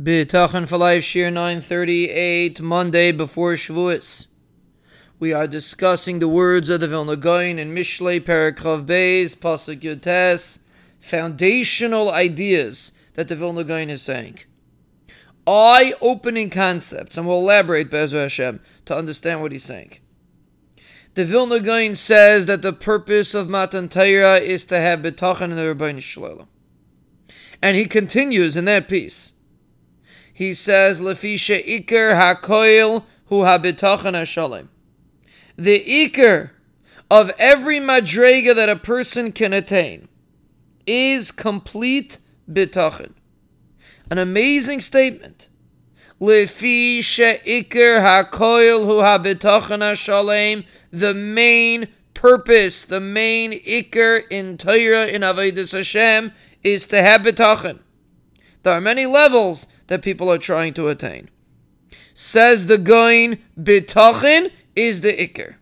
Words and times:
Bitachon 0.00 0.66
for 0.66 0.78
Life, 0.78 1.02
Shiur 1.02 1.30
938, 1.30 2.62
Monday 2.62 3.12
before 3.12 3.52
Shavuos. 3.52 4.28
We 5.18 5.34
are 5.34 5.46
discussing 5.46 6.20
the 6.20 6.28
words 6.28 6.70
of 6.70 6.80
the 6.80 6.88
Vilna 6.88 7.16
Gaon 7.16 7.58
in 7.58 7.74
Mishlei 7.74 8.18
Parakrav 8.18 8.86
Beis, 8.86 9.36
Pasuk 9.36 9.80
Yotes, 9.80 10.60
foundational 11.00 12.10
ideas 12.10 12.92
that 13.12 13.28
the 13.28 13.36
Vilna 13.36 13.62
Gaon 13.62 13.90
is 13.90 14.00
saying. 14.00 14.38
Eye-opening 15.46 16.48
concepts, 16.48 17.18
and 17.18 17.26
we'll 17.26 17.40
elaborate, 17.40 17.90
Be'ezra 17.90 18.22
Hashem, 18.22 18.60
to 18.86 18.96
understand 18.96 19.42
what 19.42 19.52
he's 19.52 19.64
saying. 19.64 19.98
The 21.12 21.26
Vilna 21.26 21.60
Gaon 21.60 21.94
says 21.94 22.46
that 22.46 22.62
the 22.62 22.72
purpose 22.72 23.34
of 23.34 23.50
Matan 23.50 23.90
Torah 23.90 24.38
is 24.38 24.64
to 24.64 24.80
have 24.80 25.00
B'tachan 25.00 25.50
in 25.50 25.56
the 25.56 25.74
Rebbeinu 25.74 26.00
Shalom. 26.00 26.48
And 27.60 27.76
he 27.76 27.84
continues 27.84 28.56
in 28.56 28.64
that 28.64 28.88
piece 28.88 29.34
he 30.40 30.54
says, 30.54 31.00
Lefisha 31.00 31.62
Iker 31.68 32.14
HaKoil 32.14 33.04
Hu 33.26 33.42
HaBitachan 33.42 34.14
HaShalem. 34.14 34.68
The 35.58 35.84
Iker 35.84 36.52
of 37.10 37.30
every 37.38 37.78
madrega 37.78 38.54
that 38.54 38.70
a 38.70 38.76
person 38.76 39.32
can 39.32 39.52
attain 39.52 40.08
is 40.86 41.30
complete 41.30 42.20
bitachon. 42.50 43.12
An 44.10 44.16
amazing 44.16 44.80
statement. 44.80 45.50
Lefi 46.18 47.04
she'ikr 47.04 48.00
hakoil 48.00 48.86
hu 48.86 48.92
habitachon 49.02 49.80
hashalem. 49.82 50.64
The 50.90 51.12
main 51.12 51.88
purpose, 52.14 52.86
the 52.86 53.00
main 53.00 53.52
ikr 53.52 54.24
in 54.30 54.56
Torah 54.56 55.06
in 55.06 55.20
Avodas 55.20 55.72
Hashem 55.72 56.32
is 56.64 56.86
to 56.86 57.02
have 57.02 57.20
bitachon. 57.20 57.80
There 58.62 58.72
are 58.72 58.80
many 58.80 59.04
levels 59.04 59.66
that 59.90 60.02
people 60.02 60.30
are 60.30 60.38
trying 60.38 60.72
to 60.72 60.86
attain. 60.86 61.28
Says 62.14 62.66
the 62.66 62.78
Goin, 62.78 63.40
bitachin 63.60 64.52
is 64.76 65.00
the 65.00 65.12
Iker. 65.12 65.56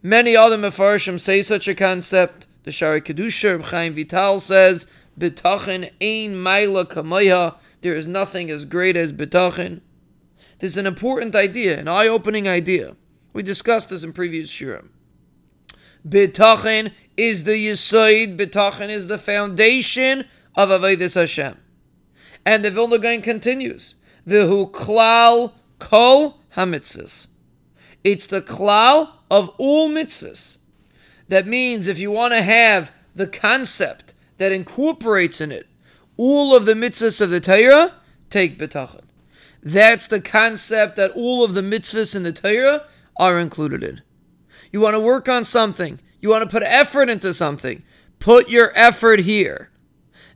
Many 0.00 0.36
other 0.36 0.56
Mefarshim 0.56 1.18
say 1.18 1.42
such 1.42 1.66
a 1.66 1.74
concept. 1.74 2.46
The 2.62 2.70
Shaarei 2.70 3.00
Kedusha, 3.00 3.60
Chaim 3.64 3.94
Vital 3.94 4.38
says, 4.38 4.86
bitachin 5.18 5.90
ein 6.00 6.34
maila 6.34 6.86
kamaya. 6.86 7.56
There 7.80 7.96
is 7.96 8.06
nothing 8.06 8.48
as 8.48 8.64
great 8.64 8.96
as 8.96 9.12
bitachin. 9.12 9.80
This 10.60 10.70
is 10.70 10.76
an 10.76 10.86
important 10.86 11.34
idea, 11.34 11.80
an 11.80 11.88
eye-opening 11.88 12.46
idea. 12.46 12.94
We 13.32 13.42
discussed 13.42 13.90
this 13.90 14.04
in 14.04 14.12
previous 14.12 14.52
shiurim. 14.52 14.88
Bitachin 16.08 16.92
is 17.16 17.42
the 17.42 17.66
yisoid. 17.66 18.38
Bitachin 18.38 18.88
is 18.88 19.08
the 19.08 19.18
foundation 19.18 20.26
of 20.54 20.68
Avodah 20.68 21.12
Hashem. 21.12 21.56
And 22.44 22.64
the 22.64 22.70
Vilna 22.70 22.98
Gaon 22.98 23.22
continues, 23.22 23.96
Vihu 24.26 24.70
klal 24.70 25.52
kol 25.78 26.40
hamitzvahs. 26.56 27.28
It's 28.02 28.26
the 28.26 28.42
klal 28.42 29.10
of 29.30 29.50
all 29.58 29.90
mitzvahs. 29.90 30.58
That 31.28 31.46
means 31.46 31.86
if 31.86 31.98
you 31.98 32.10
want 32.10 32.32
to 32.32 32.42
have 32.42 32.92
the 33.14 33.26
concept 33.26 34.14
that 34.38 34.52
incorporates 34.52 35.40
in 35.40 35.52
it 35.52 35.66
all 36.16 36.54
of 36.54 36.66
the 36.66 36.74
mitzvahs 36.74 37.20
of 37.22 37.30
the 37.30 37.40
Torah, 37.40 37.94
take 38.28 38.58
betachan. 38.58 39.04
That's 39.62 40.06
the 40.06 40.20
concept 40.20 40.96
that 40.96 41.12
all 41.12 41.42
of 41.42 41.54
the 41.54 41.62
mitzvahs 41.62 42.14
in 42.14 42.24
the 42.24 42.32
Torah 42.32 42.86
are 43.16 43.38
included 43.38 43.82
in. 43.82 44.02
You 44.70 44.80
want 44.80 44.94
to 44.94 45.00
work 45.00 45.28
on 45.28 45.44
something, 45.44 45.98
you 46.20 46.28
want 46.28 46.42
to 46.42 46.50
put 46.50 46.62
effort 46.62 47.08
into 47.08 47.32
something, 47.32 47.82
put 48.18 48.50
your 48.50 48.70
effort 48.74 49.20
here. 49.20 49.70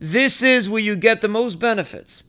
This 0.00 0.42
is 0.42 0.68
where 0.68 0.80
you 0.80 0.96
get 0.96 1.20
the 1.20 1.28
most 1.28 1.58
benefits. 1.58 2.24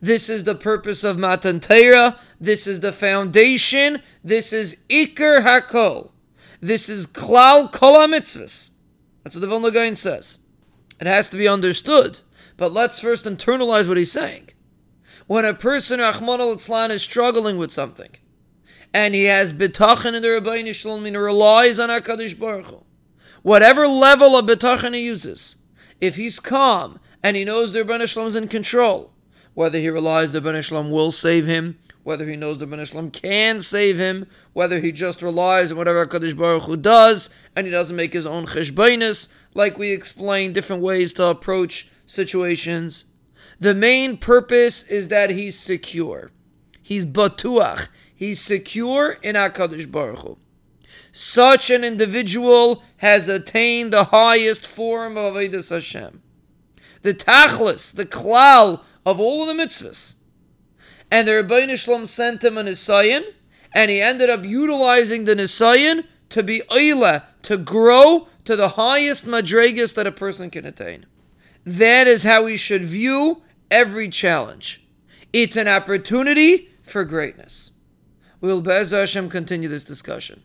This 0.00 0.28
is 0.28 0.44
the 0.44 0.54
purpose 0.54 1.02
of 1.02 1.18
Matan 1.18 1.58
Torah. 1.58 2.20
This 2.38 2.66
is 2.66 2.80
the 2.80 2.92
foundation. 2.92 4.02
This 4.22 4.52
is 4.52 4.76
Iker 4.90 5.42
Hakol. 5.42 6.10
This 6.60 6.90
is 6.90 7.06
Klal 7.06 7.72
Kol 7.72 7.96
HaMitzvahs. 7.96 8.70
That's 9.22 9.34
what 9.34 9.40
the 9.40 9.46
Vilna 9.46 9.70
Gaon 9.70 9.94
says. 9.94 10.40
It 11.00 11.06
has 11.06 11.30
to 11.30 11.38
be 11.38 11.48
understood. 11.48 12.20
But 12.58 12.72
let's 12.72 13.00
first 13.00 13.24
internalize 13.24 13.88
what 13.88 13.96
he's 13.96 14.12
saying. 14.12 14.50
When 15.26 15.46
a 15.46 15.54
person, 15.54 16.00
Rahman 16.00 16.40
al 16.42 16.52
is 16.52 17.02
struggling 17.02 17.56
with 17.56 17.70
something, 17.70 18.10
and 18.92 19.14
he 19.14 19.24
has 19.24 19.54
bitachin 19.54 20.14
in 20.14 20.22
the 20.22 20.28
Rabbeinu 20.28 20.74
Shalom, 20.74 21.06
and 21.06 21.16
relies 21.16 21.78
on 21.78 21.88
HaKadosh 21.88 22.38
Baruch 22.38 22.66
Hu, 22.66 22.84
whatever 23.42 23.88
level 23.88 24.36
of 24.36 24.44
bitachin 24.44 24.94
he 24.94 25.00
uses, 25.00 25.56
if 26.00 26.16
he's 26.16 26.38
calm 26.38 27.00
and 27.24 27.38
he 27.38 27.44
knows 27.44 27.72
the 27.72 27.82
Rebbeinu 27.82 28.26
is 28.26 28.36
in 28.36 28.48
control. 28.48 29.10
Whether 29.54 29.78
he 29.78 29.88
relies 29.88 30.30
the 30.30 30.42
Rebbeinu 30.42 30.62
Shalom 30.62 30.90
will 30.90 31.10
save 31.10 31.46
him, 31.46 31.78
whether 32.02 32.28
he 32.28 32.36
knows 32.36 32.58
the 32.58 32.66
Rebbeinu 32.66 32.86
Shalom 32.86 33.10
can 33.10 33.62
save 33.62 33.98
him, 33.98 34.26
whether 34.52 34.78
he 34.78 34.92
just 34.92 35.22
relies 35.22 35.72
on 35.72 35.78
whatever 35.78 36.06
Kadosh 36.06 36.36
Baruch 36.36 36.64
Hu 36.64 36.76
does, 36.76 37.30
and 37.56 37.66
he 37.66 37.70
doesn't 37.70 37.96
make 37.96 38.12
his 38.12 38.26
own 38.26 38.44
cheshbainis, 38.44 39.28
like 39.54 39.78
we 39.78 39.90
explained 39.90 40.54
different 40.54 40.82
ways 40.82 41.14
to 41.14 41.24
approach 41.24 41.88
situations. 42.04 43.06
The 43.58 43.74
main 43.74 44.18
purpose 44.18 44.82
is 44.82 45.08
that 45.08 45.30
he's 45.30 45.58
secure. 45.58 46.30
He's 46.82 47.06
batuach. 47.06 47.88
He's 48.14 48.38
secure 48.38 49.12
in 49.22 49.34
HaKadosh 49.34 49.90
Baruch 49.90 50.18
Hu. 50.18 50.38
Such 51.10 51.70
an 51.70 51.84
individual 51.84 52.82
has 52.98 53.28
attained 53.28 53.94
the 53.94 54.04
highest 54.04 54.66
form 54.66 55.16
of 55.16 55.32
Avodah 55.32 55.70
Hashem 55.70 56.20
the 57.04 57.14
tachlis, 57.14 57.94
the 57.94 58.06
klal 58.06 58.80
of 59.06 59.20
all 59.20 59.42
of 59.42 59.54
the 59.54 59.62
mitzvahs. 59.62 60.14
And 61.10 61.28
the 61.28 61.32
Rebbeinu 61.32 61.78
Shalom 61.78 62.06
sent 62.06 62.42
him 62.42 62.56
a 62.58 62.64
Nisayan, 62.64 63.22
and 63.72 63.90
he 63.90 64.00
ended 64.00 64.30
up 64.30 64.44
utilizing 64.44 65.24
the 65.24 65.36
Nisayan 65.36 66.06
to 66.30 66.42
be 66.42 66.62
oila, 66.70 67.24
to 67.42 67.58
grow 67.58 68.26
to 68.46 68.56
the 68.56 68.70
highest 68.70 69.26
madregas 69.26 69.94
that 69.94 70.06
a 70.06 70.12
person 70.12 70.48
can 70.48 70.64
attain. 70.64 71.04
That 71.64 72.06
is 72.06 72.22
how 72.22 72.44
we 72.44 72.56
should 72.56 72.82
view 72.82 73.42
every 73.70 74.08
challenge. 74.08 74.82
It's 75.32 75.56
an 75.56 75.68
opportunity 75.68 76.70
for 76.82 77.04
greatness. 77.04 77.72
We'll 78.40 78.62
Be'ez 78.62 78.92
Hashem 78.92 79.28
continue 79.28 79.68
this 79.68 79.84
discussion. 79.84 80.42